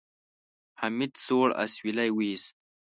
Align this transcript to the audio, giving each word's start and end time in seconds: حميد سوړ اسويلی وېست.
حميد 0.81 1.13
سوړ 1.25 1.47
اسويلی 1.63 2.09
وېست. 2.17 2.53